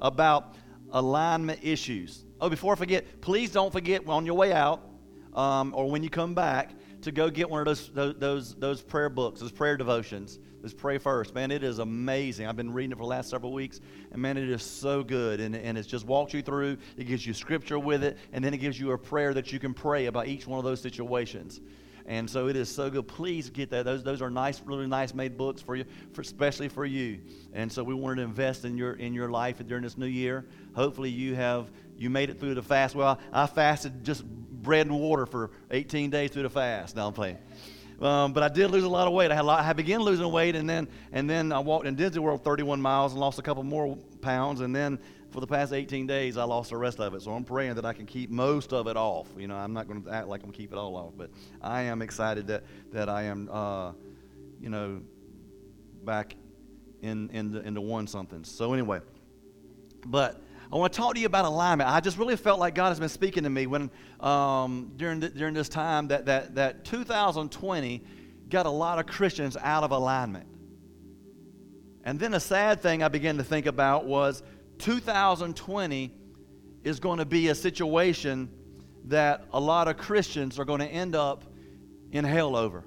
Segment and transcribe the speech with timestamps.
[0.00, 0.54] about
[0.92, 2.24] alignment issues.
[2.40, 4.82] Oh, before I forget, please don't forget on your way out
[5.34, 6.72] um, or when you come back
[7.02, 10.38] to go get one of those, those, those, those prayer books, those prayer devotions.
[10.62, 11.34] Let's pray first.
[11.34, 12.46] Man, it is amazing.
[12.46, 13.80] I've been reading it for the last several weeks,
[14.10, 15.38] and man, it is so good.
[15.38, 18.52] And, and it just walks you through, it gives you scripture with it, and then
[18.52, 21.60] it gives you a prayer that you can pray about each one of those situations.
[22.06, 23.08] And so it is so good.
[23.08, 23.84] Please get that.
[23.84, 27.18] Those, those are nice, really nice made books for you, for, especially for you.
[27.52, 30.44] And so we wanted to invest in your in your life during this new year.
[30.74, 32.94] Hopefully you have you made it through the fast.
[32.94, 36.94] Well, I fasted just bread and water for 18 days through the fast.
[36.94, 37.38] Now I'm playing.
[38.00, 39.30] Um, but I did lose a lot of weight.
[39.30, 42.20] I had lot, I began losing weight, and then and then I walked in Disney
[42.20, 44.98] World 31 miles and lost a couple more pounds, and then
[45.36, 47.20] for the past 18 days I lost the rest of it.
[47.20, 49.28] So I'm praying that I can keep most of it off.
[49.36, 51.28] You know, I'm not going to act like I'm keep it all off, but
[51.60, 53.92] I am excited that that I am, uh,
[54.62, 55.02] you know,
[56.04, 56.36] back
[57.02, 58.44] in in the, in the one something.
[58.44, 59.00] So anyway,
[60.06, 60.40] but
[60.72, 61.90] I want to talk to you about alignment.
[61.90, 65.28] I just really felt like God has been speaking to me when um, during the,
[65.28, 68.02] during this time that, that that 2020
[68.48, 70.46] got a lot of Christians out of alignment.
[72.04, 74.42] And then a sad thing I began to think about was
[74.78, 76.12] 2020
[76.84, 78.50] is going to be a situation
[79.06, 81.44] that a lot of Christians are going to end up
[82.12, 82.84] in hell over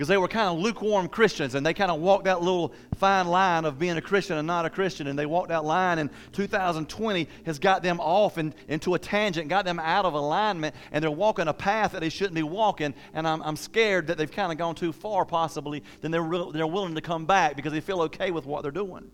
[0.00, 3.26] because they were kind of lukewarm Christians and they kind of walked that little fine
[3.26, 5.06] line of being a Christian and not a Christian.
[5.06, 9.48] And they walked that line, and 2020 has got them off and into a tangent,
[9.48, 12.94] got them out of alignment, and they're walking a path that they shouldn't be walking.
[13.12, 16.50] And I'm, I'm scared that they've kind of gone too far, possibly, then they're, re-
[16.50, 19.10] they're willing to come back because they feel okay with what they're doing.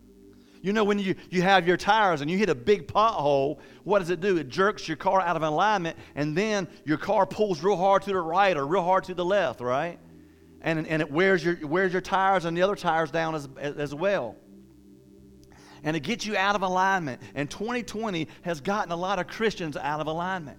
[0.61, 3.99] You know, when you, you have your tires and you hit a big pothole, what
[3.99, 4.37] does it do?
[4.37, 8.11] It jerks your car out of alignment, and then your car pulls real hard to
[8.11, 9.99] the right or real hard to the left, right?
[10.61, 13.93] and, and it wears your, wears your tires and the other tires down as, as
[13.93, 14.35] well.
[15.83, 17.21] And it gets you out of alignment.
[17.35, 20.57] And 2020 has gotten a lot of Christians out of alignment.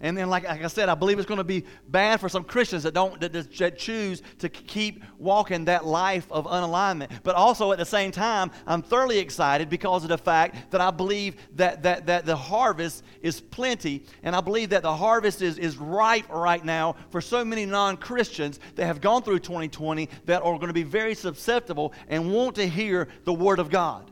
[0.00, 2.44] And then, like, like I said, I believe it's going to be bad for some
[2.44, 7.10] Christians that don't that, that choose to keep walking that life of unalignment.
[7.24, 10.90] But also at the same time, I'm thoroughly excited because of the fact that I
[10.90, 15.58] believe that that that the harvest is plenty, and I believe that the harvest is
[15.58, 20.54] is ripe right now for so many non-Christians that have gone through 2020 that are
[20.54, 24.10] going to be very susceptible and want to hear the word of God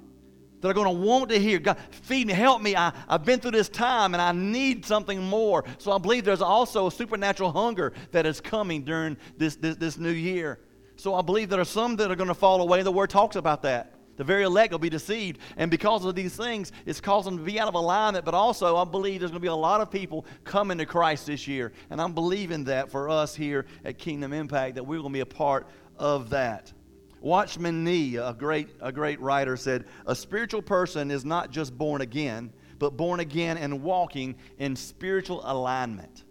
[0.61, 2.77] that are going to want to hear God, feed me, help me.
[2.77, 5.65] I, I've been through this time and I need something more.
[5.79, 9.99] So I believe there's also a supernatural hunger that is coming during this, this, this
[9.99, 10.61] new year.
[10.97, 12.83] So I believe there are some that are going to fall away.
[12.83, 13.93] The word talks about that.
[14.17, 15.41] The very elect will be deceived.
[15.59, 18.25] And because of these things, it's causing them to be out of alignment.
[18.25, 21.27] But also, I believe there's going to be a lot of people coming to Christ
[21.27, 21.73] this year.
[21.91, 25.21] And I'm believing that for us here at Kingdom Impact, that we're going to be
[25.21, 25.67] a part
[25.99, 26.73] of that.
[27.21, 32.01] Watchman Nee, a great, a great writer, said, A spiritual person is not just born
[32.01, 36.25] again, but born again and walking in spiritual alignment.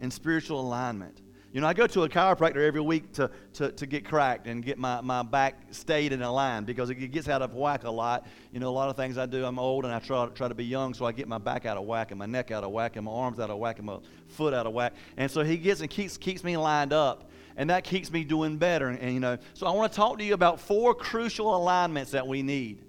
[0.00, 1.22] In spiritual alignment.
[1.50, 4.62] You know, I go to a chiropractor every week to, to, to get cracked and
[4.62, 7.90] get my, my back stayed in a line because it gets out of whack a
[7.90, 8.26] lot.
[8.52, 10.54] You know, a lot of things I do, I'm old and I try, try to
[10.54, 12.70] be young, so I get my back out of whack and my neck out of
[12.70, 14.92] whack and my arms out of whack and my foot out of whack.
[15.16, 17.27] And so he gets and keeps, keeps me lined up
[17.58, 18.86] and that keeps me doing better.
[18.86, 22.12] And, and, you know, so I want to talk to you about four crucial alignments
[22.12, 22.84] that we need.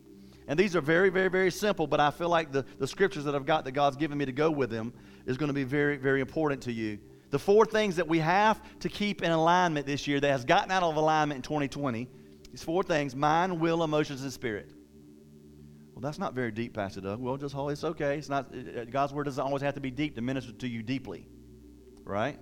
[0.48, 3.36] And these are very, very, very simple, but I feel like the, the scriptures that
[3.36, 4.94] I've got that God's given me to go with them
[5.26, 7.00] is going to be very, very important to you.
[7.32, 10.72] The four things that we have to keep in alignment this year that has gotten
[10.72, 12.08] out of alignment in 2020,
[12.52, 14.72] these four things mind, will, emotions, and spirit.
[15.94, 17.20] Well, that's not very deep, Pastor Doug.
[17.20, 18.18] Well, just hold it's okay.
[18.18, 20.68] It's not uh, uh, God's word doesn't always have to be deep to minister to
[20.68, 21.28] you deeply.
[22.06, 22.40] Right?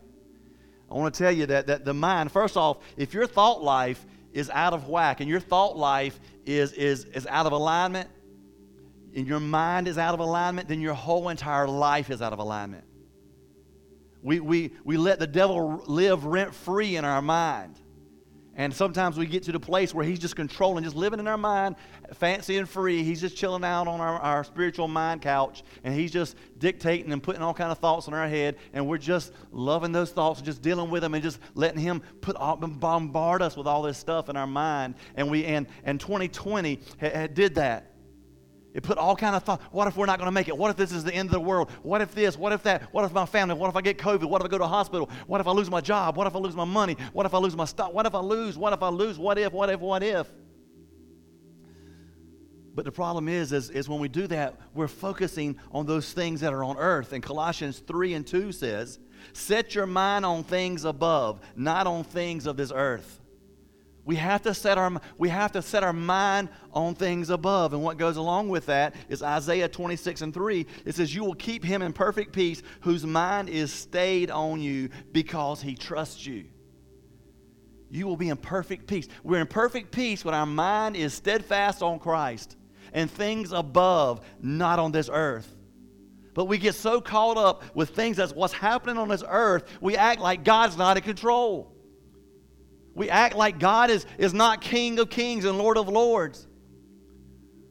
[0.90, 4.06] I want to tell you that, that the mind, first off, if your thought life
[4.32, 8.10] is out of whack and your thought life is, is, is out of alignment,
[9.16, 12.40] and your mind is out of alignment, then your whole entire life is out of
[12.40, 12.84] alignment.
[14.22, 17.80] We, we, we let the devil live rent free in our mind.
[18.58, 21.38] And sometimes we get to the place where he's just controlling, just living in our
[21.38, 21.76] mind,
[22.16, 23.04] fancy and free.
[23.04, 27.22] He's just chilling out on our, our spiritual mind couch, and he's just dictating and
[27.22, 30.64] putting all kind of thoughts in our head, and we're just loving those thoughts, just
[30.64, 34.28] dealing with them, and just letting him put all, bombard us with all this stuff
[34.28, 34.96] in our mind.
[35.16, 37.94] And we and and 2020 ha, ha, did that.
[38.78, 39.60] It put all kind of thought.
[39.72, 40.56] What if we're not going to make it?
[40.56, 41.72] What if this is the end of the world?
[41.82, 42.38] What if this?
[42.38, 42.94] What if that?
[42.94, 43.56] What if my family?
[43.56, 44.26] What if I get COVID?
[44.26, 45.10] What if I go to hospital?
[45.26, 46.16] What if I lose my job?
[46.16, 46.96] What if I lose my money?
[47.12, 47.92] What if I lose my stock?
[47.92, 48.56] What if I lose?
[48.56, 49.18] What if I lose?
[49.18, 49.52] What if?
[49.52, 49.80] What if?
[49.80, 50.32] What if?
[52.76, 56.42] But the problem is, is, is when we do that, we're focusing on those things
[56.42, 57.14] that are on earth.
[57.14, 59.00] And Colossians 3 and 2 says,
[59.34, 63.22] Set your mind on things above, not on things of this earth.
[64.08, 67.74] We have to set our we have to set our mind on things above.
[67.74, 70.66] And what goes along with that is Isaiah 26 and 3.
[70.86, 74.90] It says, You will keep him in perfect peace, whose mind is stayed on you
[75.12, 76.46] because he trusts you.
[77.90, 79.10] You will be in perfect peace.
[79.26, 82.56] We're in perfect peace when our mind is steadfast on Christ
[82.94, 85.54] and things above, not on this earth.
[86.34, 89.98] But we get so caught up with things that's what's happening on this earth, we
[89.98, 91.77] act like God's not in control.
[92.98, 96.48] We act like God is, is not King of kings and Lord of lords.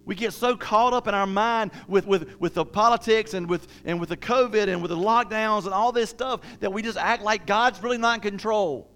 [0.05, 3.67] We get so caught up in our mind with, with, with the politics and with,
[3.85, 6.97] and with the COVID and with the lockdowns and all this stuff that we just
[6.97, 8.89] act like God's really not in control.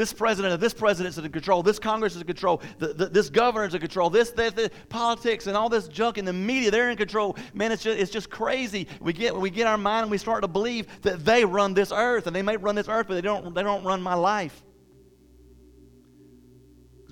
[0.00, 1.62] This president of this president is in control.
[1.62, 2.62] This Congress is in control.
[2.78, 4.08] The, the, this governor's in control.
[4.08, 7.36] This, this, this, politics and all this junk in the media, they're in control.
[7.52, 8.88] Man, it's just, it's just crazy.
[9.02, 11.92] We get, we get our mind and we start to believe that they run this
[11.94, 12.26] earth.
[12.26, 14.64] And they may run this earth, but they don't, they don't run my life.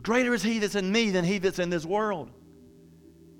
[0.02, 2.30] Greater is he that's in me than he that's in this world.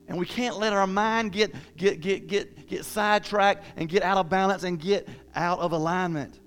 [0.09, 4.19] And we can't let our mind get, get, get, get, get sidetracked and get out
[4.19, 6.39] of balance and get out of alignment.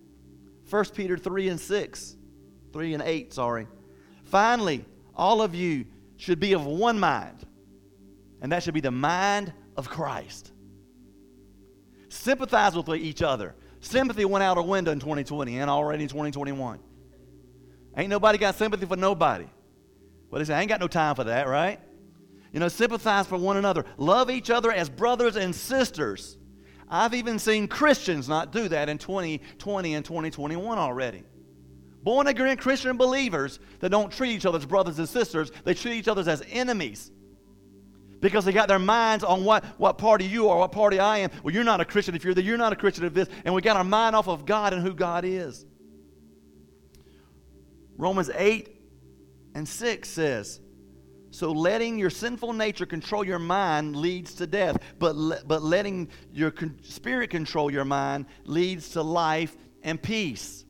[0.69, 2.18] 1 Peter 3 and 6.
[2.73, 3.68] 3 and 8, sorry.
[4.25, 4.85] Finally,
[5.15, 5.85] all of you
[6.18, 7.45] should be of one mind,
[8.41, 10.51] and that should be the mind of Christ.
[12.09, 13.56] Sympathize with each other.
[13.79, 16.79] Sympathy went out a window in 2020 and already in 2021.
[17.97, 19.47] Ain't nobody got sympathy for nobody.
[20.29, 21.79] Well, they say, I ain't got no time for that, right?
[22.53, 23.85] You know, sympathize for one another.
[23.97, 26.38] Love each other as brothers and sisters.
[26.89, 31.23] I've even seen Christians not do that in 2020 and 2021 already.
[32.03, 35.98] Born again Christian believers that don't treat each other as brothers and sisters, they treat
[35.98, 37.12] each other as enemies.
[38.19, 41.31] Because they got their minds on what, what party you are, what party I am.
[41.44, 43.27] Well, you're not a Christian if you're there, you're not a Christian if this.
[43.45, 45.65] And we got our mind off of God and who God is.
[47.98, 48.69] Romans 8
[49.56, 50.59] and 6 says,
[51.31, 56.09] So letting your sinful nature control your mind leads to death, but, le- but letting
[56.31, 60.65] your con- spirit control your mind leads to life and peace.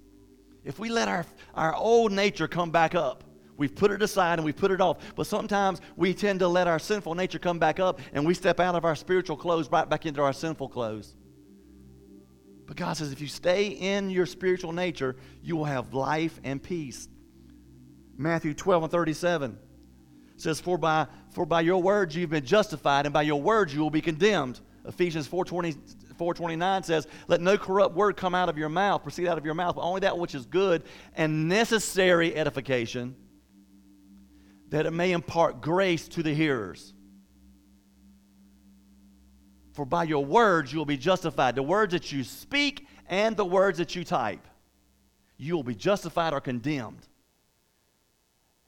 [0.63, 1.25] If we let our,
[1.55, 3.23] our old nature come back up,
[3.57, 4.97] we've put it aside and we put it off.
[5.15, 8.59] But sometimes we tend to let our sinful nature come back up and we step
[8.59, 11.15] out of our spiritual clothes right back into our sinful clothes.
[12.67, 16.61] But God says if you stay in your spiritual nature, you will have life and
[16.61, 17.09] peace.
[18.17, 19.57] Matthew 12 and 37
[20.37, 23.81] says, For by, for by your words you've been justified, and by your words you
[23.81, 24.59] will be condemned.
[24.85, 25.27] Ephesians
[26.21, 29.45] 4:20 429 says, Let no corrupt word come out of your mouth, proceed out of
[29.45, 30.83] your mouth, but only that which is good
[31.15, 33.15] and necessary edification,
[34.69, 36.93] that it may impart grace to the hearers.
[39.73, 41.55] For by your words you will be justified.
[41.55, 44.45] The words that you speak and the words that you type,
[45.37, 47.07] you will be justified or condemned.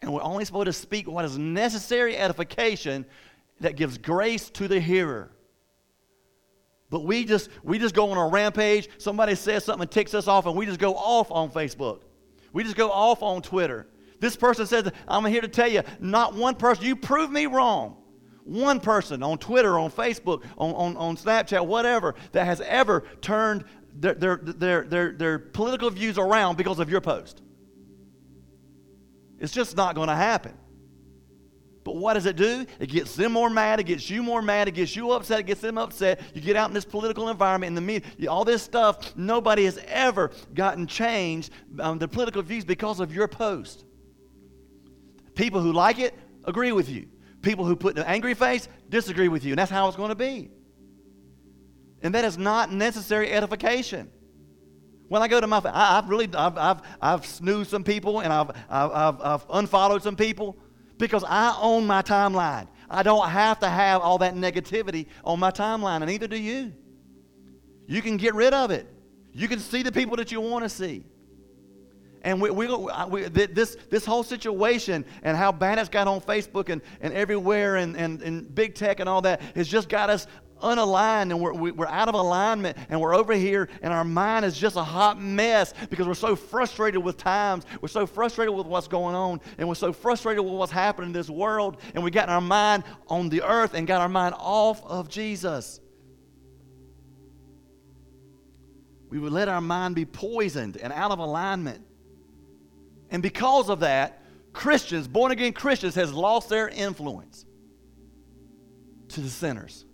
[0.02, 3.06] And we're only supposed to speak what is necessary edification
[3.60, 5.32] that gives grace to the hearer.
[6.94, 8.88] But we just we just go on a rampage.
[9.00, 12.01] Somebody says something and ticks us off, and we just go off on Facebook.
[12.54, 13.88] We just go off on Twitter.
[14.19, 17.98] This person says, I'm here to tell you, not one person, you prove me wrong.
[18.44, 23.66] One person on Twitter, on Facebook, on, on, on Snapchat, whatever, that has ever turned
[23.95, 27.42] their, their, their, their, their political views around because of your post.
[29.40, 30.54] It's just not going to happen.
[31.83, 32.65] But what does it do?
[32.80, 33.80] It gets them more mad.
[33.80, 34.68] It gets you more mad.
[34.68, 35.39] It gets you upset.
[35.39, 36.21] It gets them upset.
[36.33, 39.16] You get out in this political environment, in the media, all this stuff.
[39.18, 43.85] Nobody has ever gotten changed um, the political views because of your post.
[45.35, 46.13] People who like it
[46.45, 47.07] agree with you.
[47.42, 50.16] People who put an angry face disagree with you, and that's how it's going to
[50.16, 50.49] be.
[52.02, 54.09] And that is not necessary edification.
[55.09, 58.31] When I go to my, I, have really, I've, I've, I've snoozed some people, and
[58.31, 60.57] I've, I've, I've, I've unfollowed some people
[60.97, 62.68] because I own my timeline.
[62.90, 66.73] I don't have to have all that negativity on my timeline, and neither do you.
[67.88, 68.88] You can get rid of it.
[69.33, 71.04] You can see the people that you want to see.
[72.21, 72.68] And we, we,
[73.09, 77.76] we, this, this whole situation and how bad it's got on Facebook and, and everywhere
[77.76, 80.26] and, and, and big tech and all that has just got us
[80.64, 84.58] unaligned and we're, we're out of alignment and we're over here and our mind is
[84.58, 87.66] just a hot mess because we're so frustrated with times.
[87.82, 91.14] We're so frustrated with what's going on and we're so frustrated with what's happening in
[91.14, 94.84] this world and we got our mind on the earth and got our mind off
[94.86, 95.80] of Jesus.
[99.10, 101.86] We would let our mind be poisoned and out of alignment.
[103.12, 107.46] And because of that, Christians, born again Christians, has lost their influence
[109.10, 109.86] to the sinners.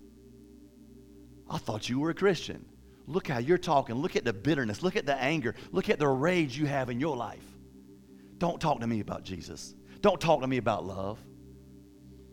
[1.49, 2.65] I thought you were a Christian.
[3.07, 3.95] Look how you're talking.
[3.95, 4.83] Look at the bitterness.
[4.83, 5.55] Look at the anger.
[5.71, 7.45] Look at the rage you have in your life.
[8.37, 9.73] Don't talk to me about Jesus.
[10.01, 11.19] Don't talk to me about love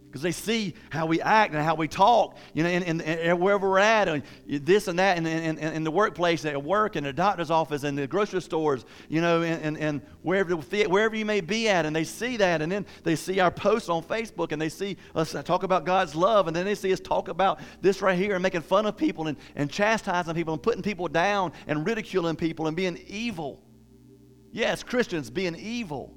[0.07, 3.79] because they see how we act and how we talk, you know, and, wherever we're
[3.79, 5.27] at, and this and that, and
[5.59, 9.43] in, the workplace, at work, in the doctor's office, in the grocery stores, you know,
[9.43, 13.17] and, and wherever, wherever you may be at, and they see that, and then they
[13.17, 16.65] see our posts on Facebook, and they see us talk about God's love, and then
[16.65, 19.71] they see us talk about this right here, and making fun of people, and, and
[19.71, 23.63] chastising people, and putting people down, and ridiculing people, and being evil.
[24.53, 26.17] Yes, Christians being evil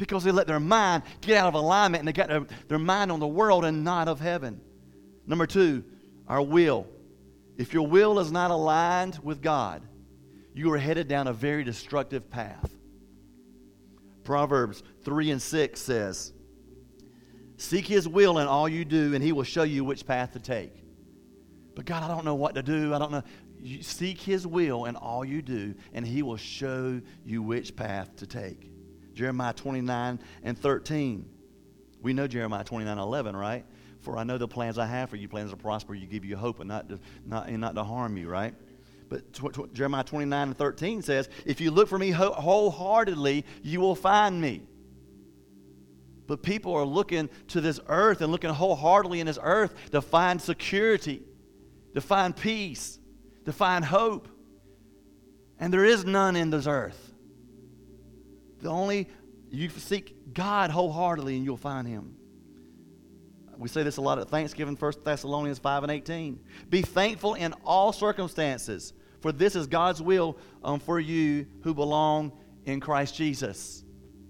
[0.00, 3.20] because they let their mind get out of alignment and they got their, mind on
[3.20, 4.60] the world and not of heaven.
[5.26, 5.84] Number two,
[6.26, 6.86] our will.
[7.56, 9.82] If your will is not aligned with God,
[10.54, 12.74] you are headed down a very destructive path.
[14.24, 16.32] Proverbs 3 and 6 says,
[17.56, 20.38] Seek his will in all you do, and he will show you which path to
[20.38, 20.72] take.
[21.76, 22.94] But God, I don't know what to do.
[22.94, 23.22] I don't know.
[23.60, 28.16] You seek his will in all you do, and he will show you which path
[28.16, 28.69] to take.
[29.20, 31.28] Jeremiah 29 and 13.
[32.00, 33.66] We know Jeremiah 29 11, right?
[34.00, 36.38] For I know the plans I have for you, plans to prosper you, give you
[36.38, 38.54] hope and not to, not, and not to harm you, right?
[39.10, 43.44] But tw- tw- Jeremiah 29 and 13 says, If you look for me ho- wholeheartedly,
[43.62, 44.62] you will find me.
[46.26, 50.40] But people are looking to this earth and looking wholeheartedly in this earth to find
[50.40, 51.22] security,
[51.92, 52.98] to find peace,
[53.44, 54.28] to find hope.
[55.58, 57.09] And there is none in this earth.
[58.60, 59.08] The only,
[59.50, 62.16] you seek God wholeheartedly and you'll find him.
[63.60, 66.40] We say this a lot at Thanksgiving, 1 Thessalonians 5 and 18.
[66.70, 72.32] Be thankful in all circumstances, for this is God's will um, for you who belong
[72.64, 73.84] in Christ Jesus.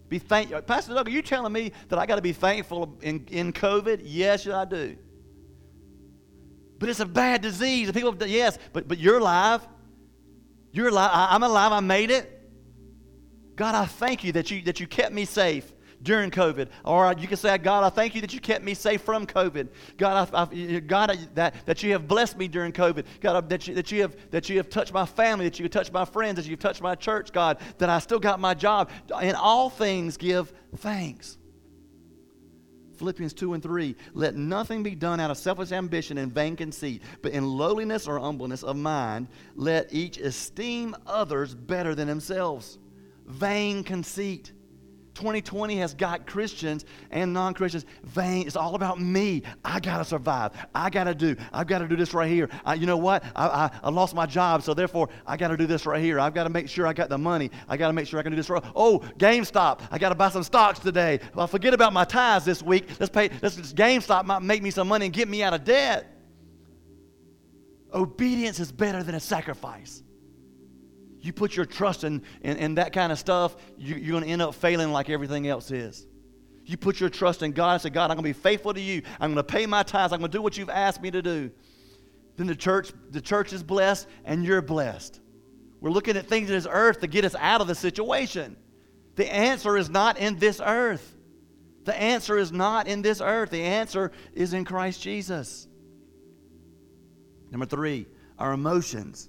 [0.08, 3.24] Be thank Pastor Doug, are you telling me that I got to be thankful in,
[3.30, 4.00] in COVID?
[4.02, 4.96] Yes, I do.
[6.80, 7.92] But it's a bad disease.
[7.92, 9.64] People, yes, but, but you're alive.
[10.72, 11.10] You're alive.
[11.12, 11.70] I, I'm alive.
[11.70, 12.39] I made it.
[13.60, 15.70] God, I thank you that you, that you kept me safe
[16.02, 16.68] during COVID.
[16.82, 19.68] Or you can say, God, I thank you that you kept me safe from COVID.
[19.98, 23.04] God, I, I, God that, that you have blessed me during COVID.
[23.20, 25.72] God, that you, that, you have, that you have touched my family, that you have
[25.72, 28.88] touched my friends, that you've touched my church, God, that I still got my job.
[29.20, 31.36] In all things, give thanks.
[32.96, 33.94] Philippians 2 and 3.
[34.14, 38.18] Let nothing be done out of selfish ambition and vain conceit, but in lowliness or
[38.18, 42.78] humbleness of mind, let each esteem others better than themselves
[43.30, 44.52] vain conceit.
[45.14, 48.46] 2020 has got Christians and non Christians vain.
[48.46, 49.42] It's all about me.
[49.64, 50.52] I got to survive.
[50.74, 51.36] I got to do.
[51.52, 52.48] I've got to do this right here.
[52.64, 53.22] I, you know what?
[53.36, 56.18] I, I, I, lost my job, so therefore I got to do this right here.
[56.18, 57.50] I've got to make sure I got the money.
[57.68, 58.62] I got to make sure I can do this right.
[58.74, 59.80] Oh, GameStop.
[59.90, 61.20] I got to buy some stocks today.
[61.34, 62.88] Well, forget about my ties this week.
[62.98, 63.30] Let's pay.
[63.42, 66.16] Let's, GameStop might make me some money and get me out of debt.
[67.92, 70.02] Obedience is better than a sacrifice
[71.20, 74.30] you put your trust in, in, in that kind of stuff, you, you're going to
[74.30, 76.06] end up failing like everything else is.
[76.64, 78.80] You put your trust in God and say, God, I'm going to be faithful to
[78.80, 79.02] you.
[79.18, 80.12] I'm going to pay my tithes.
[80.12, 81.50] I'm going to do what you've asked me to do.
[82.36, 85.20] Then the church, the church is blessed and you're blessed.
[85.80, 88.56] We're looking at things in this earth to get us out of the situation.
[89.16, 91.16] The answer is not in this earth.
[91.84, 93.50] The answer is not in this earth.
[93.50, 95.66] The answer is in Christ Jesus.
[97.50, 98.06] Number three,
[98.38, 99.28] our emotions.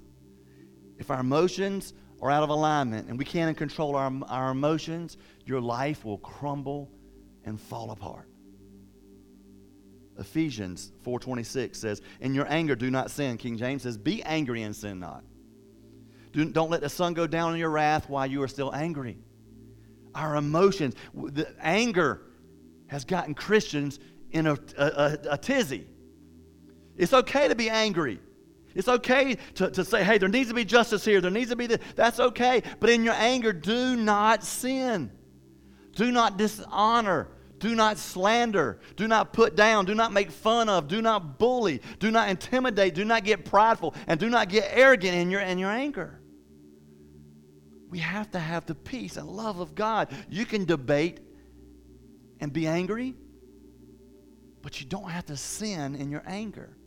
[1.01, 5.59] If our emotions are out of alignment and we can't control our, our emotions, your
[5.59, 6.91] life will crumble
[7.43, 8.29] and fall apart.
[10.19, 14.75] Ephesians 4:26 says, "In your anger do not sin." King James says, "Be angry and
[14.75, 15.23] sin not."
[16.33, 19.17] Do, don't let the sun go down in your wrath while you are still angry.
[20.13, 22.21] Our emotions, the anger
[22.89, 25.87] has gotten Christians in a, a, a, a tizzy.
[26.95, 28.19] It's okay to be angry.
[28.75, 31.21] It's okay to, to say, hey, there needs to be justice here.
[31.21, 31.79] There needs to be this.
[31.95, 32.63] That's okay.
[32.79, 35.11] But in your anger, do not sin.
[35.95, 37.29] Do not dishonor.
[37.59, 38.79] Do not slander.
[38.95, 39.85] Do not put down.
[39.85, 40.87] Do not make fun of.
[40.87, 41.81] Do not bully.
[41.99, 42.95] Do not intimidate.
[42.95, 43.93] Do not get prideful.
[44.07, 46.21] And do not get arrogant in your, in your anger.
[47.89, 50.07] We have to have the peace and love of God.
[50.29, 51.19] You can debate
[52.39, 53.15] and be angry,
[54.61, 56.77] but you don't have to sin in your anger.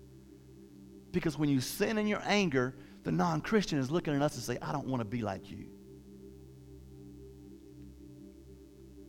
[1.14, 4.42] Because when you sin in your anger, the non Christian is looking at us and
[4.42, 5.66] say, I don't want to be like you.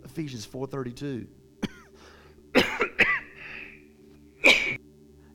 [0.05, 1.25] Ephesians 4:32.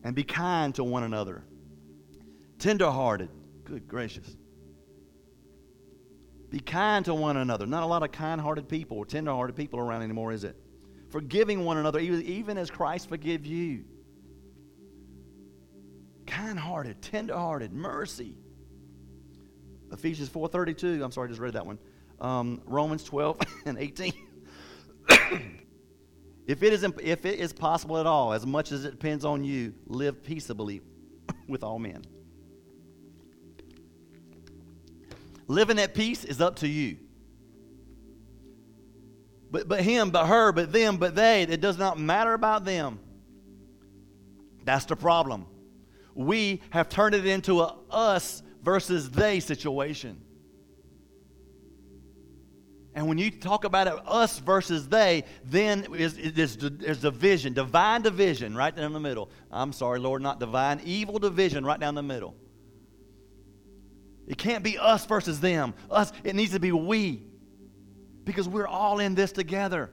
[0.03, 1.43] and be kind to one another.
[2.57, 3.29] Tenderhearted.
[3.65, 4.37] Good gracious.
[6.49, 7.65] Be kind to one another.
[7.65, 10.57] Not a lot of kind-hearted people or tender-hearted people around anymore, is it?
[11.09, 13.85] Forgiving one another, even as Christ forgive you
[16.41, 18.35] kind hearted, tender hearted, mercy.
[19.91, 21.77] Ephesians 4.32, I'm sorry, I just read that one.
[22.19, 24.13] um, Romans 12 and 18.
[26.47, 29.43] if, it is, if it is possible at all, as much as it depends on
[29.43, 30.81] you, live peaceably
[31.47, 32.03] with all men.
[35.47, 36.97] Living at peace is up to you.
[39.51, 42.99] But, but him, but her, but them, but they, it does not matter about them.
[44.63, 45.45] That's the problem.
[46.15, 50.21] We have turned it into a us versus they situation.
[52.93, 58.53] And when you talk about it, us versus they, then there's, there's division, divine division
[58.55, 59.29] right down the middle.
[59.49, 62.35] I'm sorry, Lord, not divine, evil division right down the middle.
[64.27, 65.73] It can't be us versus them.
[65.89, 67.23] Us, it needs to be we.
[68.25, 69.91] Because we're all in this together.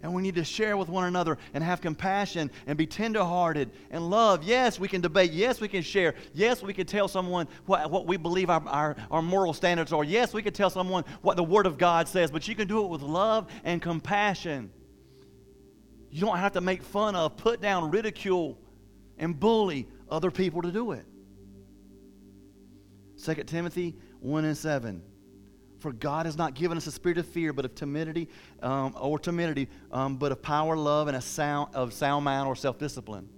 [0.00, 4.08] And we need to share with one another and have compassion and be tenderhearted and
[4.08, 4.44] love.
[4.44, 5.32] Yes, we can debate.
[5.32, 6.14] Yes, we can share.
[6.32, 10.04] Yes, we can tell someone what, what we believe our, our, our moral standards are.
[10.04, 12.84] Yes, we can tell someone what the Word of God says, but you can do
[12.84, 14.70] it with love and compassion.
[16.10, 18.58] You don't have to make fun of, put down, ridicule,
[19.18, 21.04] and bully other people to do it.
[23.24, 25.02] 2 Timothy 1 and 7.
[25.78, 28.28] For God has not given us a spirit of fear, but of timidity,
[28.62, 32.56] um, or timidity, um, but of power, love, and a sound of sound mind or
[32.56, 33.28] self-discipline.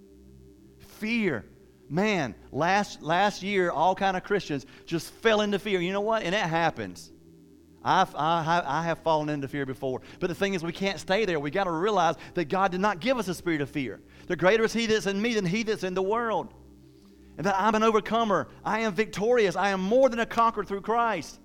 [0.99, 1.45] Fear,
[1.89, 2.35] man.
[2.51, 5.81] Last last year, all kind of Christians just fell into fear.
[5.81, 6.23] You know what?
[6.23, 7.13] And it happens.
[7.83, 10.03] I've, I, I have fallen into fear before.
[10.19, 11.41] But the thing is, we can't stay there.
[11.41, 14.01] We got to realize that God did not give us a spirit of fear.
[14.27, 16.53] The greater is He that's in me than He that's in the world.
[17.39, 18.49] And that I'm an overcomer.
[18.65, 19.57] I am victorious.
[19.57, 21.39] I am more than a conqueror through Christ.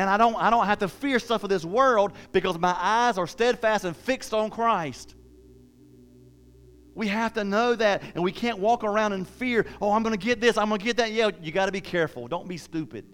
[0.00, 3.18] And I don't, I don't have to fear stuff of this world because my eyes
[3.18, 5.14] are steadfast and fixed on Christ.
[6.94, 9.66] We have to know that, and we can't walk around in fear.
[9.78, 11.12] Oh, I'm going to get this, I'm going to get that.
[11.12, 12.28] Yeah, you got to be careful.
[12.28, 13.04] Don't be stupid.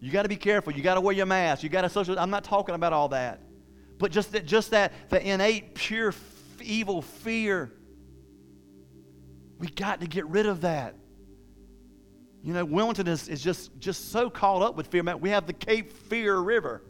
[0.00, 0.72] You got to be careful.
[0.72, 1.62] You got to wear your mask.
[1.62, 2.18] You got to social.
[2.18, 3.42] I'm not talking about all that,
[3.98, 7.74] but just that, just that, the innate, pure, f- evil fear.
[9.58, 10.94] We got to get rid of that.
[12.46, 15.02] You know, Wilmington is, is just, just so caught up with fear.
[15.02, 16.80] Man, we have the Cape Fear River.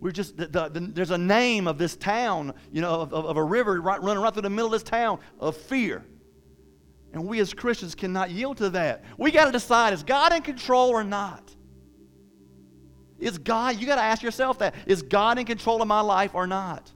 [0.00, 3.26] We're just, the, the, the, there's a name of this town, you know, of, of,
[3.26, 6.06] of a river right, running right through the middle of this town of fear.
[7.12, 9.04] And we as Christians cannot yield to that.
[9.18, 11.54] We got to decide is God in control or not?
[13.18, 14.74] Is God, you got to ask yourself that.
[14.86, 16.90] Is God in control of my life or not?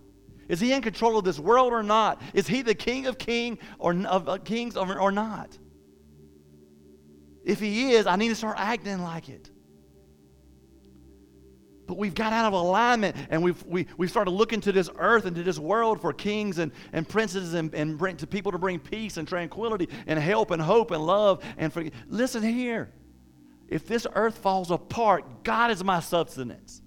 [0.49, 2.23] Is he in control of this world or not?
[2.33, 5.59] Is he the king of king or of kings or, or not?
[7.45, 9.51] If he is, I need to start acting like it.
[11.87, 15.27] But we've got out of alignment and we've, we, we've started looking to this earth
[15.27, 18.59] and to this world for kings and, and princes and, and bring, to people to
[18.59, 21.45] bring peace and tranquility and help and hope and love.
[21.59, 22.91] And for, listen here.
[23.69, 26.81] If this earth falls apart, God is my sustenance.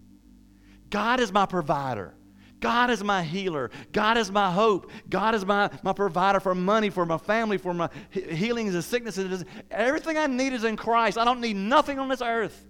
[0.89, 2.15] God is my provider.
[2.59, 3.69] God is my healer.
[3.91, 4.89] God is my hope.
[5.09, 9.45] God is my, my provider for money, for my family, for my healings and sicknesses.
[9.69, 11.17] Everything I need is in Christ.
[11.17, 12.65] I don't need nothing on this earth.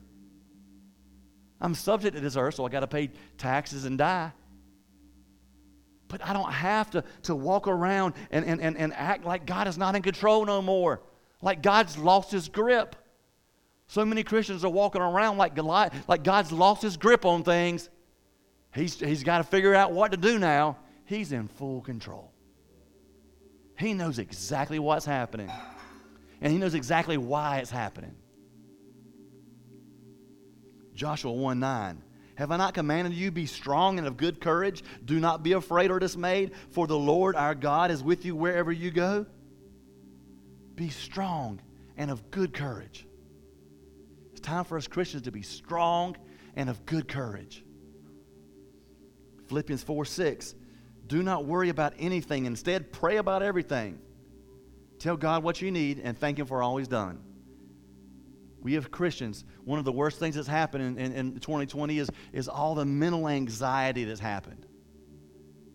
[1.60, 4.32] I'm subject to this earth, so I got to pay taxes and die.
[6.08, 9.67] But I don't have to, to walk around and, and, and, and act like God
[9.67, 11.02] is not in control no more,
[11.41, 12.95] like God's lost his grip.
[13.88, 17.89] So many Christians are walking around like, Goliath, like God's lost his grip on things.
[18.78, 20.78] He's, he's got to figure out what to do now.
[21.06, 22.32] He's in full control.
[23.80, 25.52] He knows exactly what's happening,
[26.42, 28.16] and he knows exactly why it's happening.
[30.94, 32.04] Joshua 1 9.
[32.36, 34.84] Have I not commanded you, be strong and of good courage?
[35.06, 38.72] Do not be afraid or dismayed, for the Lord our God is with you wherever
[38.72, 39.26] you go.
[40.76, 41.60] Be strong
[41.98, 43.08] and of good courage.
[44.32, 46.16] It's time for us Christians to be strong
[46.56, 47.63] and of good courage.
[49.47, 50.55] Philippians 4 6.
[51.07, 52.45] Do not worry about anything.
[52.45, 53.99] Instead, pray about everything.
[54.99, 57.19] Tell God what you need and thank Him for all He's done.
[58.62, 62.10] We have Christians, one of the worst things that's happened in, in, in 2020 is,
[62.33, 64.65] is all the mental anxiety that's happened.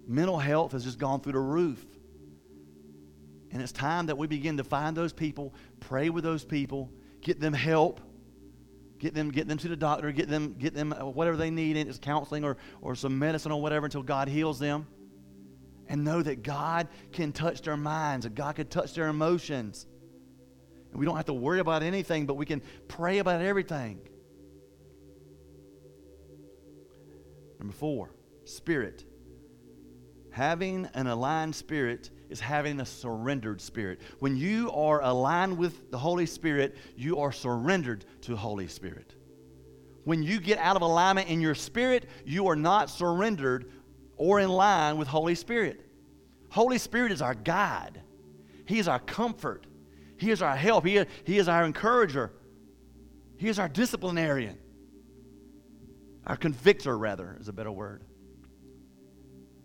[0.06, 1.82] Mental health has just gone through the roof.
[3.50, 7.40] And it's time that we begin to find those people, pray with those people, get
[7.40, 8.00] them help
[9.02, 11.76] get them, get them to the doctor, get them, get them uh, whatever they need,
[11.76, 14.86] it's counseling or, or some medicine or whatever until God heals them.
[15.88, 19.86] And know that God can touch their minds, and God can touch their emotions.
[20.92, 23.98] And we don't have to worry about anything, but we can pray about everything.
[27.58, 29.04] Number four, spirit.
[30.30, 34.00] Having an aligned spirit is having a surrendered spirit.
[34.18, 39.14] When you are aligned with the Holy Spirit, you are surrendered to Holy Spirit.
[40.04, 43.70] When you get out of alignment in your spirit, you are not surrendered
[44.16, 45.80] or in line with Holy Spirit.
[46.50, 48.00] Holy Spirit is our guide.
[48.66, 49.66] He is our comfort.
[50.16, 50.86] He is our help.
[50.86, 52.32] He, he is our encourager.
[53.36, 54.58] He is our disciplinarian.
[56.26, 58.04] Our convictor, rather, is a better word.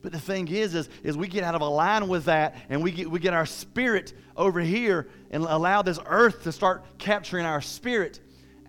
[0.02, 2.92] But the thing is, is, is we get out of alignment with that and we
[2.92, 7.62] get, we get our spirit over here and allow this earth to start capturing our
[7.62, 8.20] spirit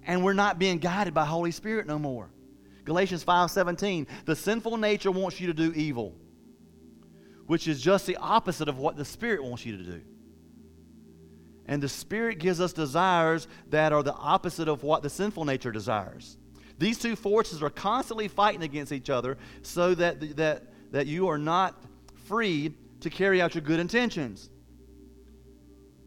[0.08, 2.30] and we're not being guided by Holy Spirit no more.
[2.84, 6.16] Galatians 5:17, the sinful nature wants you to do evil,
[7.46, 10.00] which is just the opposite of what the Spirit wants you to do.
[11.66, 15.70] And the Spirit gives us desires that are the opposite of what the sinful nature
[15.70, 16.38] desires.
[16.78, 21.38] These two forces are constantly fighting against each other so that, that that you are
[21.38, 21.82] not
[22.26, 24.50] free to carry out your good intentions.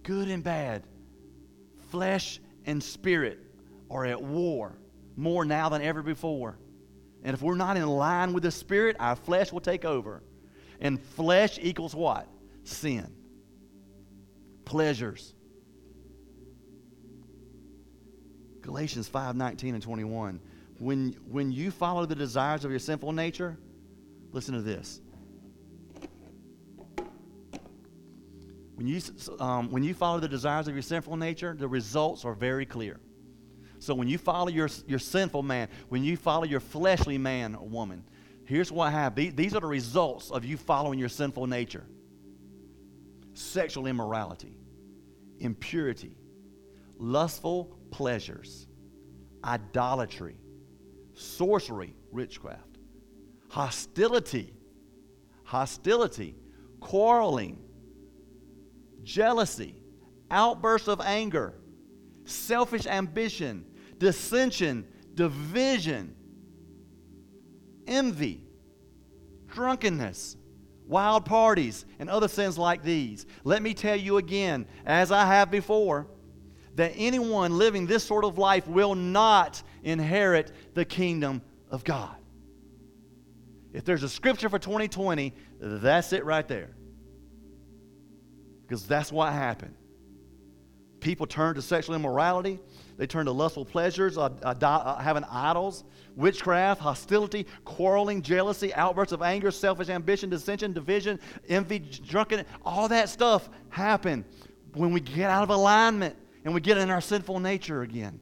[0.03, 0.83] Good and bad,
[1.89, 3.39] flesh and spirit
[3.89, 4.77] are at war
[5.15, 6.57] more now than ever before.
[7.23, 10.23] And if we're not in line with the spirit, our flesh will take over.
[10.79, 12.27] And flesh equals what?
[12.63, 13.13] Sin.
[14.65, 15.35] Pleasures.
[18.61, 20.39] Galatians 5 19 and 21.
[20.79, 23.57] When, when you follow the desires of your sinful nature,
[24.31, 25.01] Listen to this.
[28.75, 29.01] When you,
[29.39, 32.99] um, when you follow the desires of your sinful nature, the results are very clear.
[33.79, 37.67] So when you follow your, your sinful man, when you follow your fleshly man or
[37.67, 38.03] woman,
[38.45, 39.35] here's what happens.
[39.35, 41.85] These are the results of you following your sinful nature
[43.33, 44.57] sexual immorality,
[45.39, 46.17] impurity,
[46.97, 48.67] lustful pleasures,
[49.43, 50.35] idolatry,
[51.13, 52.70] sorcery, witchcraft
[53.51, 54.53] hostility,
[55.43, 56.33] hostility,
[56.79, 57.59] quarreling,
[59.03, 59.75] jealousy,
[60.29, 61.53] outbursts of anger,
[62.23, 63.65] selfish ambition,
[63.97, 66.15] dissension, division,
[67.87, 68.41] envy,
[69.49, 70.37] drunkenness,
[70.87, 73.25] wild parties, and other sins like these.
[73.43, 76.07] Let me tell you again, as I have before,
[76.75, 82.15] that anyone living this sort of life will not inherit the kingdom of God.
[83.73, 86.75] If there's a scripture for 2020, that's it right there.
[88.67, 89.75] Because that's what happened.
[90.99, 92.59] People turn to sexual immorality,
[92.97, 95.83] they turn to lustful pleasures, uh, uh, uh, having idols,
[96.15, 102.45] witchcraft, hostility, quarreling, jealousy, outbursts of anger, selfish ambition, dissension, division, envy, drunkenness.
[102.63, 104.25] All that stuff happened
[104.73, 108.19] when we get out of alignment and we get in our sinful nature again.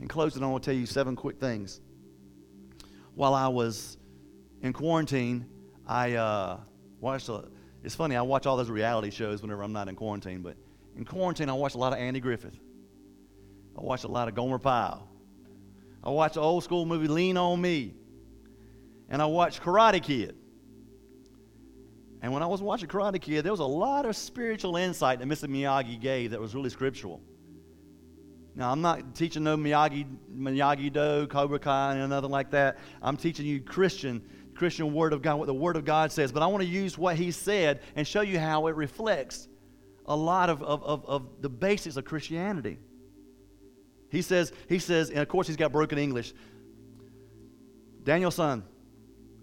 [0.00, 1.82] In closing, I want to tell you seven quick things
[3.20, 3.98] while I was
[4.62, 5.44] in quarantine,
[5.86, 6.56] I uh,
[7.00, 7.44] watched a.
[7.84, 10.56] It's funny, I watch all those reality shows whenever I'm not in quarantine, but
[10.96, 12.58] in quarantine, I watched a lot of Andy Griffith.
[13.78, 15.06] I watched a lot of Gomer Pyle.
[16.02, 17.92] I watched the old school movie Lean on Me.
[19.10, 20.34] And I watched Karate Kid.
[22.22, 25.28] And when I was watching Karate Kid, there was a lot of spiritual insight that
[25.28, 25.46] Mr.
[25.46, 27.20] Miyagi gave that was really scriptural.
[28.54, 32.78] Now, I'm not teaching no Miyagi, Miyagi Do, Cobra Kai, and nothing like that.
[33.00, 34.22] I'm teaching you Christian,
[34.54, 36.32] Christian Word of God, what the Word of God says.
[36.32, 39.48] But I want to use what He said and show you how it reflects
[40.06, 42.78] a lot of, of, of, of the basics of Christianity.
[44.10, 46.32] He says, he says, and of course he's got broken English.
[48.02, 48.64] Daniel-san,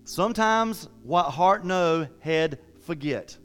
[0.04, 3.38] sometimes what heart know, head forget.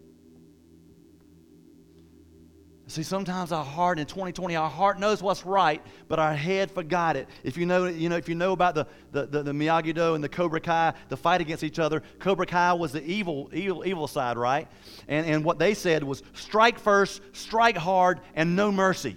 [2.92, 7.16] See, sometimes our heart in 2020, our heart knows what's right, but our head forgot
[7.16, 7.26] it.
[7.42, 10.22] If you know, you know, if you know about the, the, the, the Miyagi-Do and
[10.22, 14.06] the Cobra Kai, the fight against each other, Cobra Kai was the evil, evil, evil
[14.06, 14.68] side, right?
[15.08, 19.16] And, and what they said was strike first, strike hard, and no mercy.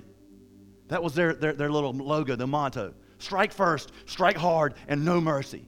[0.88, 2.94] That was their, their, their little logo, the motto.
[3.18, 5.66] Strike first, strike hard, and no mercy.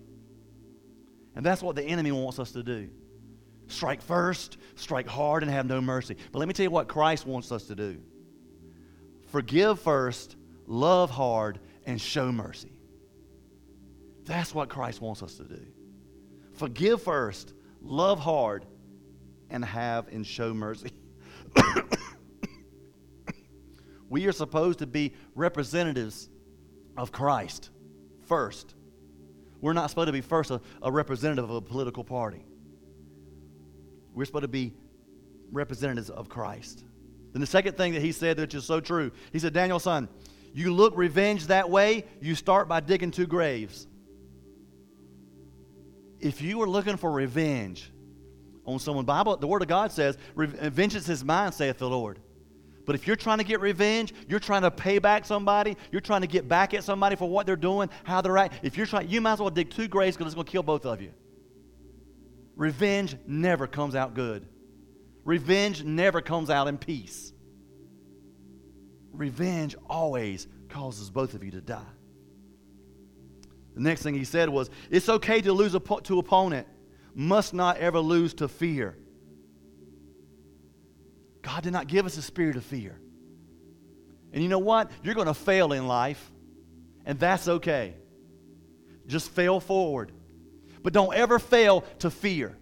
[1.35, 2.89] And that's what the enemy wants us to do.
[3.67, 6.15] Strike first, strike hard, and have no mercy.
[6.31, 7.99] But let me tell you what Christ wants us to do
[9.27, 12.71] forgive first, love hard, and show mercy.
[14.25, 15.61] That's what Christ wants us to do.
[16.53, 18.65] Forgive first, love hard,
[19.49, 20.91] and have and show mercy.
[24.09, 26.29] we are supposed to be representatives
[26.97, 27.69] of Christ
[28.25, 28.75] first.
[29.61, 32.45] We're not supposed to be first a, a representative of a political party.
[34.17, 34.73] We're supposed to be
[35.51, 36.83] representatives of Christ.
[37.33, 40.09] Then the second thing that he said, which is so true, he said, Daniel, son,
[40.53, 43.85] you look revenge that way, you start by digging two graves.
[46.19, 47.91] If you are looking for revenge
[48.65, 52.19] on someone, Bible, the Word of God says, uh, vengeance is mine, saith the Lord.
[52.87, 56.21] But if you're trying to get revenge, you're trying to pay back somebody, you're trying
[56.21, 59.09] to get back at somebody for what they're doing, how they're acting, if you're trying,
[59.09, 61.11] you might as well dig two graves because it's going to kill both of you.
[62.57, 64.47] Revenge never comes out good.
[65.23, 67.31] Revenge never comes out in peace.
[69.13, 71.81] Revenge always causes both of you to die.
[73.75, 76.67] The next thing he said was, It's okay to lose a, to opponent,
[77.13, 78.97] must not ever lose to fear.
[81.43, 82.99] God did not give us a spirit of fear.
[84.33, 84.89] And you know what?
[85.03, 86.31] You're going to fail in life,
[87.05, 87.93] and that's okay.
[89.05, 90.11] Just fail forward.
[90.87, 92.55] But don't ever fail to fear.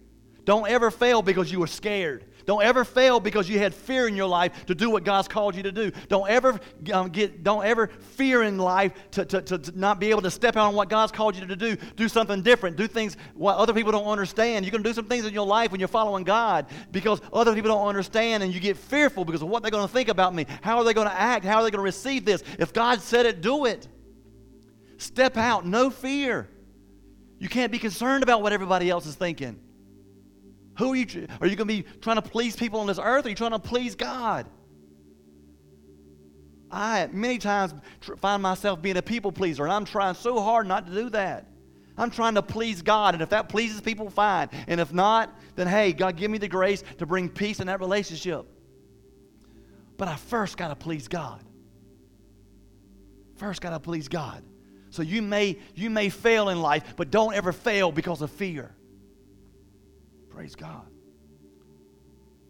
[0.44, 2.24] Don't ever fail because you were scared.
[2.44, 5.54] Don't ever fail because you had fear in your life to do what God's called
[5.54, 5.92] you to do.
[6.08, 6.58] Don't ever
[6.92, 10.56] um, get, don't ever fear in life to, to, to, not be able to step
[10.56, 11.76] out on what God's called you to do.
[11.94, 12.76] Do something different.
[12.76, 14.64] Do things what other people don't understand.
[14.64, 17.54] You're going to do some things in your life when you're following God because other
[17.54, 20.34] people don't understand and you get fearful because of what they're going to think about
[20.34, 20.46] me.
[20.62, 21.44] How are they going to act?
[21.44, 22.42] How are they going to receive this?
[22.58, 23.86] If God said it, do it.
[24.98, 26.48] Step out, no fear.
[27.38, 29.60] You can't be concerned about what everybody else is thinking.
[30.78, 31.26] Who are you?
[31.40, 33.24] Are you going to be trying to please people on this earth?
[33.24, 34.46] Or are you trying to please God?
[36.70, 37.74] I many times
[38.18, 41.46] find myself being a people pleaser, and I'm trying so hard not to do that.
[41.98, 44.50] I'm trying to please God, and if that pleases people, fine.
[44.66, 47.80] And if not, then hey, God, give me the grace to bring peace in that
[47.80, 48.44] relationship.
[49.96, 51.42] But I first got to please God.
[53.36, 54.42] First got to please God.
[54.96, 58.74] So you may you may fail in life, but don't ever fail because of fear.
[60.30, 60.86] Praise God.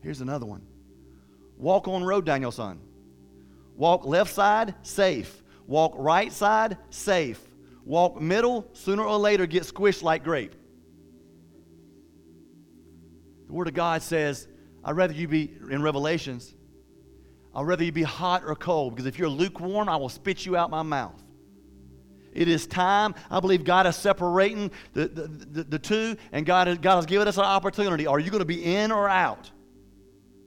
[0.00, 0.62] Here's another one.
[1.58, 2.78] Walk on road, Daniel-san.
[3.74, 5.42] Walk left side, safe.
[5.66, 7.40] Walk right side, safe.
[7.84, 10.54] Walk middle, sooner or later get squished like grape.
[13.48, 14.46] The Word of God says,
[14.84, 16.54] I'd rather you be, in Revelations,
[17.52, 20.56] I'd rather you be hot or cold, because if you're lukewarm, I will spit you
[20.56, 21.20] out my mouth.
[22.36, 23.14] It is time.
[23.30, 27.06] I believe God is separating the, the, the, the two, and God, has, God has
[27.06, 28.06] given us an opportunity.
[28.06, 29.50] Are you going to be in or out?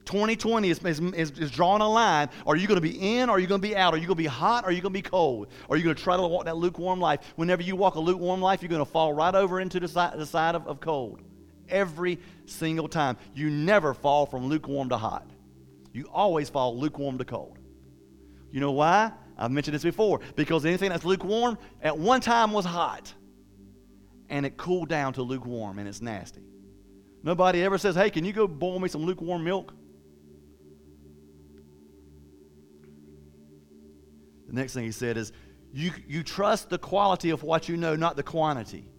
[0.06, 2.30] 2020 is, is, is, drawing a line.
[2.48, 3.94] Are you going to be in or are you going to be out?
[3.94, 5.50] Are you going to be hot or are you going to be cold?
[5.70, 7.22] Are you going to try to walk that lukewarm life?
[7.36, 10.18] Whenever you walk a lukewarm life, you're going to fall right over into the side,
[10.18, 11.22] the side of, of cold.
[11.68, 13.18] Every single time.
[13.36, 15.30] You never fall from lukewarm to hot.
[15.94, 17.60] You always fall lukewarm to cold.
[18.52, 19.12] You know why?
[19.40, 20.20] I've mentioned this before.
[20.36, 23.12] Because anything that's lukewarm at one time was hot.
[24.30, 26.44] And it cooled down to lukewarm and it's nasty.
[27.24, 29.74] Nobody ever says, hey, can you go boil me some lukewarm milk?
[34.48, 35.32] The next thing he said is,
[35.72, 38.90] you, you trust the quality of what you know, not the quantity.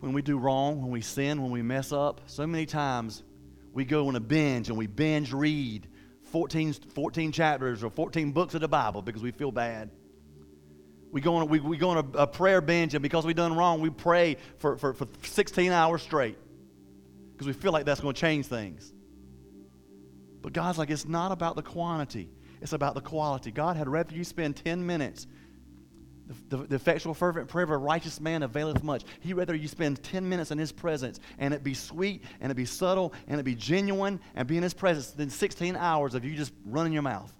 [0.00, 3.22] When we do wrong, when we sin, when we mess up, so many times
[3.72, 5.88] we go on a binge and we binge read
[6.32, 9.90] 14, 14 chapters or 14 books of the Bible because we feel bad.
[11.12, 13.54] We go on, we, we go on a, a prayer bench, and because we've done
[13.54, 16.38] wrong, we pray for, for, for 16 hours straight
[17.32, 18.92] because we feel like that's going to change things.
[20.40, 22.30] But God's like, it's not about the quantity,
[22.62, 23.52] it's about the quality.
[23.52, 25.26] God had rather you spend 10 minutes
[26.48, 29.04] the, the, effectual, fervent prayer of a righteous man availeth much.
[29.20, 32.54] He rather you spend 10 minutes in his presence and it be sweet and it
[32.54, 36.24] be subtle and it be genuine and be in his presence than 16 hours of
[36.24, 37.32] you just running your mouth.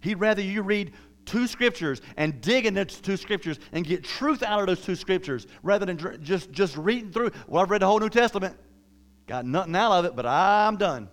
[0.00, 0.92] He'd rather you read
[1.24, 5.46] two scriptures and dig into two scriptures and get truth out of those two scriptures
[5.62, 7.32] rather than just, just reading through.
[7.46, 8.56] Well, I've read the whole New Testament,
[9.26, 11.08] got nothing out of it, but I'm done.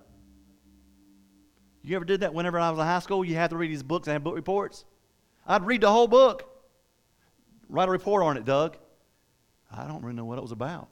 [1.84, 3.26] You ever did that whenever I was in high school?
[3.26, 4.86] You had to read these books and have book reports.
[5.46, 6.50] I'd read the whole book.
[7.74, 8.78] Write a report on it, Doug.
[9.76, 10.90] I don't really know what it was about.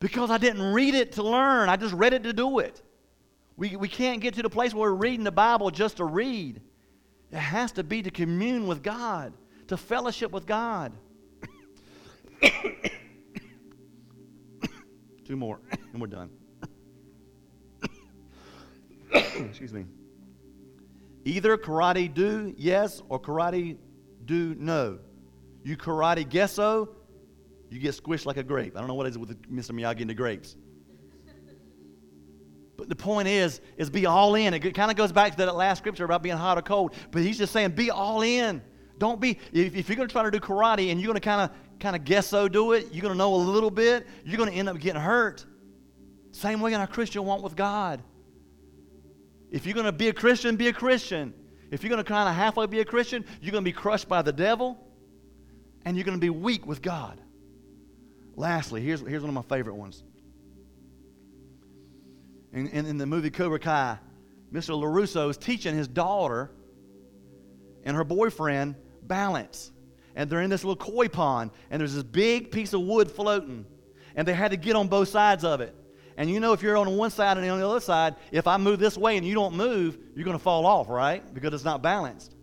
[0.00, 2.80] Because I didn't read it to learn, I just read it to do it.
[3.58, 6.62] We, we can't get to the place where we're reading the Bible just to read.
[7.30, 9.34] It has to be to commune with God,
[9.66, 10.94] to fellowship with God.
[15.26, 15.60] Two more,
[15.92, 16.30] and we're done.
[19.12, 19.84] Excuse me.
[21.26, 23.76] Either karate do yes or karate
[24.28, 24.98] do no.
[25.64, 26.90] You karate guess so,
[27.70, 28.76] you get squished like a grape.
[28.76, 29.72] I don't know what it is with Mr.
[29.72, 30.54] Miyagi and the grapes.
[32.76, 34.54] But the point is, is be all in.
[34.54, 36.94] It kind of goes back to that last scripture about being hot or cold.
[37.10, 38.62] But he's just saying, be all in.
[38.98, 41.20] Don't be if, if you're going to try to do karate and you're going to
[41.20, 44.06] kind of kind of guess so do it, you're going to know a little bit,
[44.24, 45.44] you're going to end up getting hurt.
[46.32, 48.02] Same way in our Christian walk with God.
[49.50, 51.32] If you're going to be a Christian, be a Christian.
[51.70, 54.08] If you're going to kind of halfway be a Christian, you're going to be crushed
[54.08, 54.78] by the devil
[55.84, 57.20] and you're going to be weak with God.
[58.36, 60.02] Lastly, here's, here's one of my favorite ones.
[62.52, 63.98] in, in, in the movie Cobra Kai,
[64.52, 64.70] Mr.
[64.80, 66.50] LaRusso is teaching his daughter
[67.84, 69.70] and her boyfriend balance.
[70.14, 73.66] And they're in this little koi pond, and there's this big piece of wood floating.
[74.16, 75.74] And they had to get on both sides of it.
[76.18, 78.56] And you know, if you're on one side and on the other side, if I
[78.56, 81.22] move this way and you don't move, you're going to fall off, right?
[81.32, 82.34] Because it's not balanced.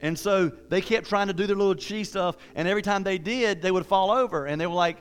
[0.00, 3.18] And so they kept trying to do their little chi stuff, and every time they
[3.18, 4.46] did, they would fall over.
[4.46, 4.98] And they were like,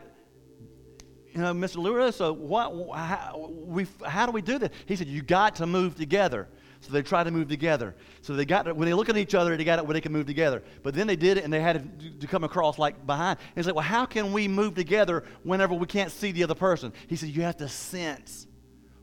[1.33, 1.77] you know, Mr.
[1.77, 4.69] Lewis, so what, how, we, how do we do this?
[4.85, 6.47] He said, you got to move together.
[6.81, 7.95] So they tried to move together.
[8.21, 10.11] So they got when they look at each other, they got it where they can
[10.11, 10.63] move together.
[10.83, 13.39] But then they did it, and they had to, come across like behind.
[13.39, 16.55] And it's like, well, how can we move together whenever we can't see the other
[16.55, 16.93] person?
[17.07, 18.47] He said, you have to sense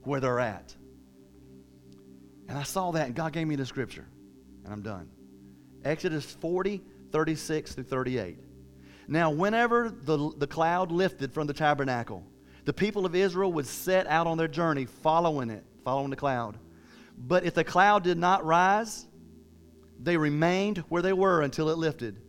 [0.03, 0.75] where they're at.
[2.49, 4.07] And I saw that, and God gave me the scripture,
[4.65, 5.09] and I'm done.
[5.85, 8.39] Exodus 40, 36 through 38.
[9.09, 12.25] Now, whenever the, the cloud lifted from the tabernacle,
[12.65, 16.59] the people of Israel would set out on their journey following it, following the cloud.
[17.17, 19.07] But if the cloud did not rise,
[20.01, 22.21] they remained where they were until it lifted.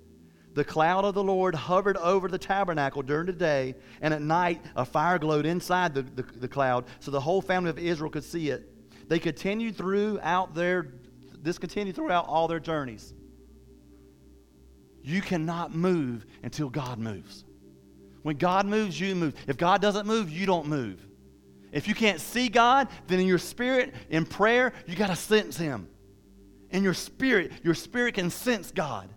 [0.53, 4.61] The cloud of the Lord hovered over the tabernacle during the day, and at night
[4.75, 8.23] a fire glowed inside the, the, the cloud, so the whole family of Israel could
[8.23, 8.71] see it.
[9.09, 10.93] They continued throughout their
[11.41, 13.13] this continued throughout all their journeys.
[15.03, 17.45] You cannot move until God moves.
[18.23, 19.35] When God moves, you move.
[19.47, 21.04] If God doesn't move, you don't move.
[21.75, 25.57] If you can't see God, then in your spirit, in prayer, you got to sense
[25.57, 25.89] Him.
[26.69, 29.09] In your spirit, your spirit can sense God.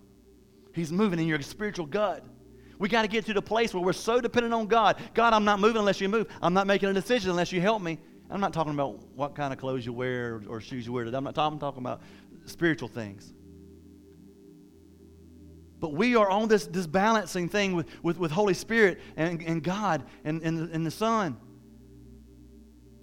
[0.75, 2.25] He's moving in your spiritual gut.
[2.81, 5.01] We got to get to the place where we're so dependent on God.
[5.15, 6.27] God, I'm not moving unless you move.
[6.43, 7.97] I'm not making a decision unless you help me.
[8.29, 11.07] I'm not talking about what kind of clothes you wear or, shoes you wear.
[11.07, 12.03] I'm not talking, I'm talking about
[12.47, 13.33] spiritual things.
[15.79, 19.63] But we are on this, this balancing thing with, with, with Holy Spirit and, and
[19.63, 21.37] God and, and, and the Son.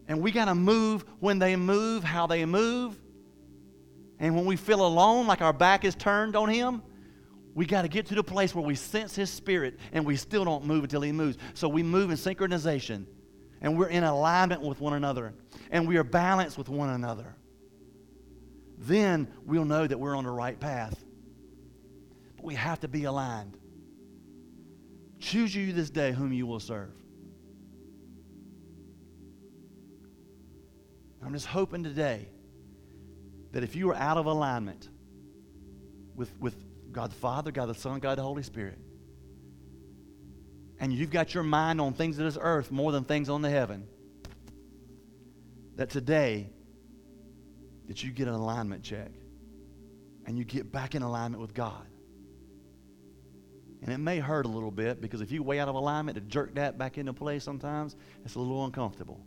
[0.07, 2.99] And we got to move when they move, how they move.
[4.19, 6.81] And when we feel alone, like our back is turned on Him,
[7.53, 10.45] we got to get to the place where we sense His Spirit and we still
[10.45, 11.37] don't move until He moves.
[11.53, 13.05] So we move in synchronization
[13.61, 15.33] and we're in alignment with one another
[15.71, 17.35] and we are balanced with one another.
[18.77, 21.03] Then we'll know that we're on the right path.
[22.35, 23.57] But we have to be aligned.
[25.19, 26.91] Choose you this day whom you will serve.
[31.25, 32.27] I'm just hoping today
[33.51, 34.87] that if you are out of alignment
[36.15, 36.55] with, with
[36.91, 38.77] God the Father, God the Son, God the Holy Spirit,
[40.79, 43.49] and you've got your mind on things of this earth more than things on the
[43.49, 43.87] heaven,
[45.77, 46.47] that today
[47.87, 49.11] that you get an alignment check
[50.27, 51.87] and you get back in alignment with God.
[53.81, 56.21] And it may hurt a little bit because if you way out of alignment to
[56.21, 59.19] jerk that back into place sometimes, it's a little uncomfortable.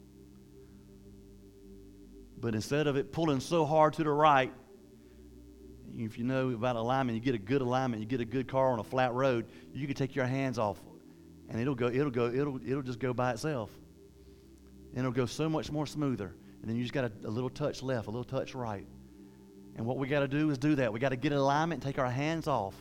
[2.40, 4.52] But instead of it pulling so hard to the right,
[5.96, 8.72] if you know about alignment, you get a good alignment, you get a good car
[8.72, 10.78] on a flat road, you can take your hands off
[11.48, 13.70] and it'll go, it'll go, it'll, it'll just go by itself.
[14.90, 16.34] And it'll go so much more smoother.
[16.60, 18.86] And then you just got a, a little touch left, a little touch right.
[19.76, 20.92] And what we got to do is do that.
[20.92, 22.74] We got to get in alignment, take our hands off,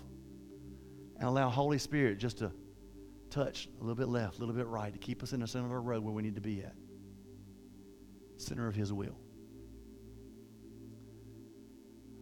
[1.17, 2.51] and allow Holy Spirit just to
[3.29, 5.65] touch a little bit left, a little bit right, to keep us in the center
[5.65, 6.75] of our road where we need to be at.
[8.37, 9.17] Center of His will.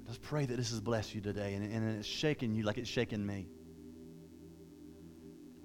[0.07, 2.89] Just pray that this has blessed you today and, and it's shaking you like it's
[2.89, 3.47] shaking me.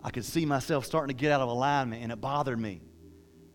[0.03, 2.81] I could see myself starting to get out of alignment and it bothered me.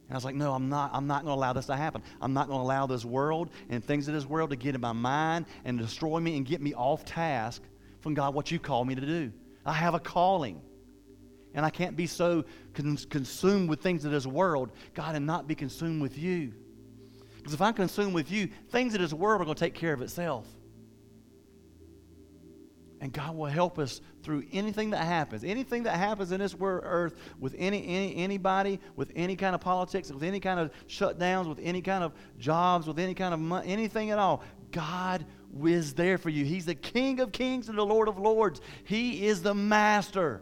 [0.07, 2.03] And I was like, no, I'm not, I'm not going to allow this to happen.
[2.21, 4.81] I'm not going to allow this world and things of this world to get in
[4.81, 7.63] my mind and destroy me and get me off task
[8.01, 9.31] from God, what you call me to do.
[9.65, 10.61] I have a calling.
[11.55, 12.43] And I can't be so
[12.75, 16.53] cons- consumed with things of this world, God, and not be consumed with you.
[17.37, 19.93] Because if I'm consumed with you, things of this world are going to take care
[19.93, 20.45] of itself.
[23.01, 25.43] And God will help us through anything that happens.
[25.43, 29.61] Anything that happens in this world, earth with any, any anybody, with any kind of
[29.61, 33.39] politics, with any kind of shutdowns, with any kind of jobs, with any kind of
[33.39, 34.43] money, anything at all.
[34.71, 35.25] God
[35.63, 36.45] is there for you.
[36.45, 38.61] He's the King of kings and the Lord of lords.
[38.85, 40.41] He is the master.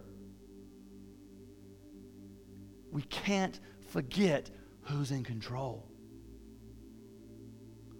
[2.91, 3.59] We can't
[3.89, 4.49] forget
[4.83, 5.87] who's in control.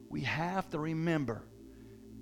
[0.09, 1.43] We have to remember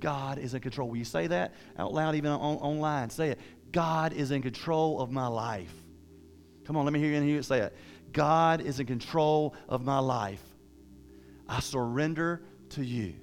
[0.02, 0.90] God is in control.
[0.90, 3.10] Will you say that out loud, even on, online?
[3.10, 3.40] Say it.
[3.72, 5.74] God is in control of my life.
[6.66, 7.76] Come on, let me hear you, say it.
[8.12, 10.44] God is in control of my life.
[11.48, 12.42] I surrender
[12.72, 13.14] to you.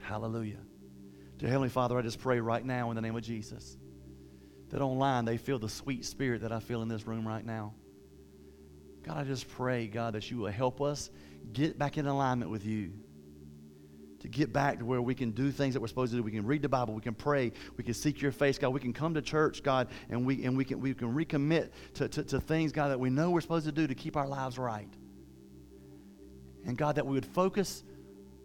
[0.00, 0.58] Hallelujah.
[1.38, 3.76] Dear Heavenly Father, I just pray right now in the name of Jesus
[4.70, 7.74] that online they feel the sweet spirit that I feel in this room right now.
[9.04, 11.10] God, I just pray, God, that you will help us
[11.52, 12.92] get back in alignment with you.
[14.24, 16.22] To get back to where we can do things that we're supposed to do.
[16.22, 18.70] We can read the Bible, we can pray, we can seek your face, God.
[18.70, 22.08] We can come to church, God, and we, and we, can, we can recommit to,
[22.08, 24.56] to, to things, God, that we know we're supposed to do to keep our lives
[24.56, 24.88] right.
[26.64, 27.84] And God, that we would focus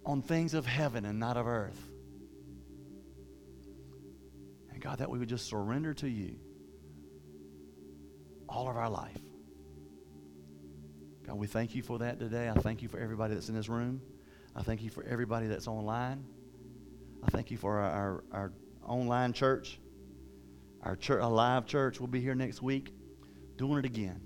[0.06, 1.82] on things of heaven and not of earth.
[4.74, 6.36] And God, that we would just surrender to you
[8.50, 9.18] all of our life.
[11.26, 12.50] God, we thank you for that today.
[12.50, 14.02] I thank you for everybody that's in this room.
[14.56, 16.24] I thank you for everybody that's online.
[17.24, 18.54] I thank you for our, our, our
[18.86, 19.80] online church.
[20.84, 22.94] Our, church, our live church will be here next week
[23.58, 24.22] doing it again.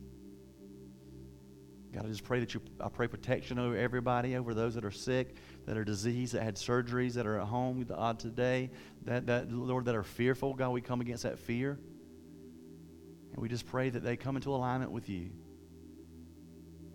[1.93, 4.91] God, I just pray that you, I pray protection over everybody, over those that are
[4.91, 5.35] sick,
[5.67, 8.71] that are diseased, that had surgeries, that are at home uh, today,
[9.03, 10.55] that, that, Lord, that are fearful.
[10.55, 11.79] God, we come against that fear.
[13.31, 15.29] And we just pray that they come into alignment with you.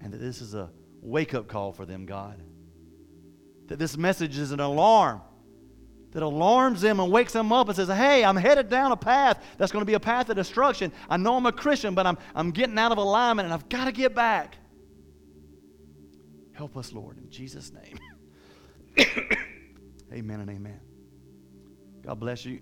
[0.01, 0.71] And that this is a
[1.01, 2.43] wake up call for them, God.
[3.69, 5.21] That this message is an alarm
[6.13, 9.45] that alarms them and wakes them up and says, Hey, I'm headed down a path
[9.59, 10.91] that's going to be a path of destruction.
[11.09, 13.85] I know I'm a Christian, but I'm, I'm getting out of alignment and I've got
[13.85, 14.57] to get back.
[16.53, 17.99] Help us, Lord, in Jesus' name.
[20.13, 20.81] amen and amen.
[22.05, 22.61] God bless you.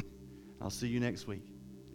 [0.60, 1.44] I'll see you next week.